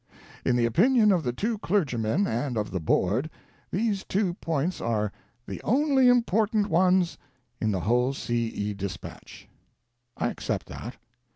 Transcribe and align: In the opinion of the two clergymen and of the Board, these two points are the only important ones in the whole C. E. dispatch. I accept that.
In 0.43 0.55
the 0.55 0.65
opinion 0.65 1.11
of 1.11 1.21
the 1.21 1.31
two 1.31 1.59
clergymen 1.59 2.25
and 2.25 2.57
of 2.57 2.71
the 2.71 2.79
Board, 2.79 3.29
these 3.69 4.03
two 4.03 4.33
points 4.33 4.81
are 4.81 5.11
the 5.45 5.61
only 5.61 6.07
important 6.07 6.65
ones 6.71 7.19
in 7.61 7.69
the 7.71 7.81
whole 7.81 8.11
C. 8.11 8.47
E. 8.47 8.73
dispatch. 8.73 9.47
I 10.17 10.29
accept 10.29 10.65
that. 10.69 10.97